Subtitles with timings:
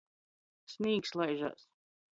[0.75, 1.67] Snīgs laižās.